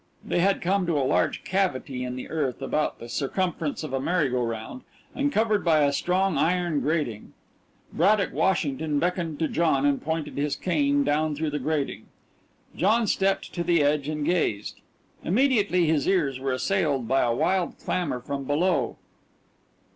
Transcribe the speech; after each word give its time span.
They 0.25 0.39
had 0.39 0.63
come 0.63 0.87
to 0.87 0.97
a 0.97 1.05
large 1.05 1.43
cavity 1.43 2.03
in 2.03 2.15
the 2.15 2.27
earth 2.27 2.59
about 2.63 2.97
the 2.97 3.07
circumference 3.07 3.83
of 3.83 3.93
a 3.93 3.99
merry 3.99 4.29
go 4.31 4.41
round, 4.43 4.81
and 5.13 5.31
covered 5.31 5.63
by 5.63 5.81
a 5.81 5.93
strong 5.93 6.39
iron 6.39 6.79
grating. 6.79 7.33
Braddock 7.93 8.33
Washington 8.33 8.97
beckoned 8.97 9.37
to 9.37 9.47
John, 9.47 9.85
and 9.85 10.01
pointed 10.01 10.39
his 10.39 10.55
cane 10.55 11.03
down 11.03 11.35
through 11.35 11.51
the 11.51 11.59
grating. 11.59 12.07
John 12.75 13.05
stepped 13.05 13.53
to 13.53 13.63
the 13.63 13.83
edge 13.83 14.07
and 14.07 14.25
gazed. 14.25 14.81
Immediately 15.23 15.85
his 15.85 16.07
ears 16.07 16.39
were 16.39 16.51
assailed 16.53 17.07
by 17.07 17.21
a 17.21 17.35
wild 17.35 17.77
clamor 17.77 18.21
from 18.21 18.45
below. 18.45 18.97